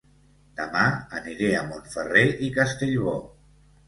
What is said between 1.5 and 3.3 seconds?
a Montferrer i Castellbò